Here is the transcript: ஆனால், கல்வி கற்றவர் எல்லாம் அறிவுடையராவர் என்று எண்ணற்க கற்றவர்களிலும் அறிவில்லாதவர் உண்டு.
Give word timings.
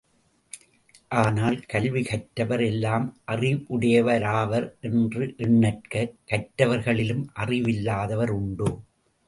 ஆனால், 1.11 1.65
கல்வி 1.65 2.01
கற்றவர் 2.03 2.63
எல்லாம் 2.65 3.05
அறிவுடையராவர் 3.27 4.67
என்று 4.79 5.33
எண்ணற்க 5.37 6.13
கற்றவர்களிலும் 6.31 7.25
அறிவில்லாதவர் 7.33 8.29
உண்டு. 8.29 8.69